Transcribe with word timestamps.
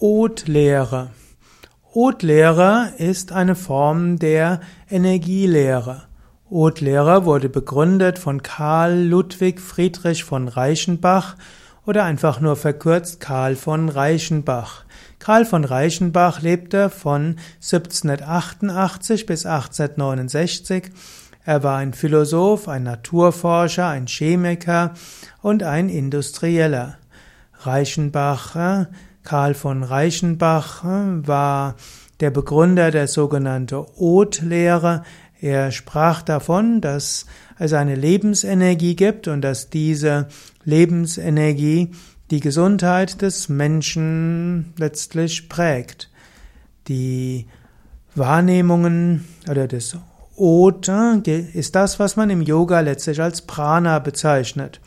Od-Lehre. 0.00 1.10
Od-Lehre 1.92 2.92
ist 2.98 3.32
eine 3.32 3.56
Form 3.56 4.20
der 4.20 4.60
Energielehre. 4.88 6.04
Od-Lehre 6.48 7.24
wurde 7.24 7.48
begründet 7.48 8.20
von 8.20 8.44
Karl 8.44 8.94
Ludwig 8.94 9.60
Friedrich 9.60 10.22
von 10.22 10.46
Reichenbach 10.46 11.34
oder 11.84 12.04
einfach 12.04 12.40
nur 12.40 12.54
verkürzt 12.54 13.18
Karl 13.18 13.56
von 13.56 13.88
Reichenbach. 13.88 14.84
Karl 15.18 15.44
von 15.44 15.64
Reichenbach 15.64 16.42
lebte 16.42 16.90
von 16.90 17.34
1788 17.56 19.26
bis 19.26 19.46
1869. 19.46 20.92
Er 21.44 21.64
war 21.64 21.78
ein 21.78 21.92
Philosoph, 21.92 22.68
ein 22.68 22.84
Naturforscher, 22.84 23.88
ein 23.88 24.06
Chemiker 24.06 24.94
und 25.42 25.64
ein 25.64 25.88
Industrieller. 25.88 26.98
Reichenbach 27.62 28.86
Karl 29.28 29.52
von 29.52 29.82
Reichenbach 29.82 30.84
hm, 30.84 31.26
war 31.26 31.74
der 32.20 32.30
Begründer 32.30 32.90
der 32.90 33.08
sogenannten 33.08 33.84
Od-Lehre. 33.96 35.02
Er 35.38 35.70
sprach 35.70 36.22
davon, 36.22 36.80
dass 36.80 37.26
es 37.58 37.74
eine 37.74 37.94
Lebensenergie 37.94 38.96
gibt 38.96 39.28
und 39.28 39.42
dass 39.42 39.68
diese 39.68 40.28
Lebensenergie 40.64 41.90
die 42.30 42.40
Gesundheit 42.40 43.20
des 43.20 43.50
Menschen 43.50 44.72
letztlich 44.78 45.50
prägt. 45.50 46.08
Die 46.88 47.48
Wahrnehmungen 48.14 49.26
oder 49.46 49.68
das 49.68 49.94
Od 50.36 50.88
ist 50.88 51.74
das, 51.74 51.98
was 51.98 52.16
man 52.16 52.30
im 52.30 52.40
Yoga 52.40 52.80
letztlich 52.80 53.20
als 53.20 53.42
Prana 53.42 53.98
bezeichnet. 53.98 54.80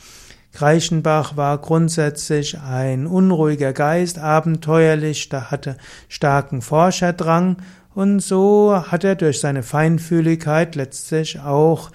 Greichenbach 0.53 1.37
war 1.37 1.57
grundsätzlich 1.59 2.59
ein 2.59 3.07
unruhiger 3.07 3.73
Geist, 3.73 4.19
abenteuerlich, 4.19 5.29
da 5.29 5.49
hatte 5.49 5.77
starken 6.09 6.61
Forscherdrang 6.61 7.57
und 7.93 8.19
so 8.19 8.83
hat 8.87 9.03
er 9.03 9.15
durch 9.15 9.39
seine 9.39 9.63
Feinfühligkeit 9.63 10.75
letztlich 10.75 11.39
auch 11.39 11.91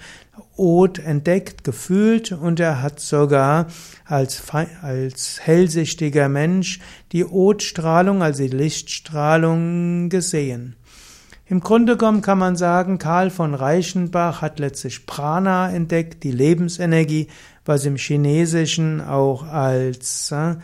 Od 0.55 0.97
entdeckt, 0.97 1.63
gefühlt 1.63 2.31
und 2.31 2.59
er 2.59 2.81
hat 2.81 2.99
sogar 2.99 3.67
als, 4.05 4.41
als 4.81 5.39
hellsichtiger 5.41 6.29
Mensch 6.29 6.79
die 7.11 7.25
Odstrahlung, 7.25 8.23
also 8.23 8.41
die 8.41 8.55
Lichtstrahlung 8.55 10.09
gesehen. 10.09 10.76
Im 11.49 11.61
Grunde 11.61 11.95
genommen 11.95 12.21
kann 12.21 12.39
man 12.39 12.57
sagen, 12.57 12.97
Karl 12.97 13.29
von 13.29 13.53
Reichenbach 13.53 14.41
hat 14.41 14.59
letztlich 14.59 15.05
Prana 15.05 15.71
entdeckt, 15.71 16.23
die 16.23 16.31
Lebensenergie, 16.31 17.27
was 17.63 17.85
im 17.85 17.95
Chinesischen 17.95 18.99
auch 18.99 19.43
als 19.43 20.31
äh, 20.31 20.55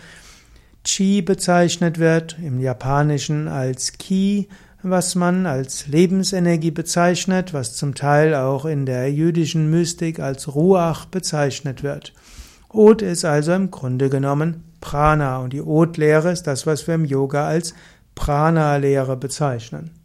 Qi 0.84 1.22
bezeichnet 1.22 2.00
wird, 2.00 2.38
im 2.38 2.59
Japanischen 2.59 3.48
als 3.48 3.94
Ki, 3.94 4.50
was 4.81 5.16
man 5.16 5.45
als 5.45 5.88
Lebensenergie 5.88 6.72
bezeichnet, 6.72 7.53
was 7.53 7.78
zum 7.78 7.95
Teil 7.95 8.36
auch 8.36 8.66
in 8.66 8.86
der 8.86 9.09
jüdischen 9.09 9.70
Mystik 9.70 10.20
als 10.20 10.53
Ruach 10.53 11.06
bezeichnet 11.06 11.84
wird. 11.84 12.12
Od 12.68 13.02
ist 13.02 13.23
also 13.23 13.53
im 13.53 13.72
Grunde 13.72 14.09
genommen 14.09 14.66
Prana 14.81 15.38
und 15.38 15.53
die 15.53 15.62
Od-Lehre 15.62 16.34
ist 16.34 16.44
das, 16.44 16.68
was 16.68 16.88
wir 16.88 16.95
im 16.95 17.06
Yoga 17.06 17.47
als 17.47 17.73
Prana-Lehre 18.16 19.16
bezeichnen. 19.16 20.03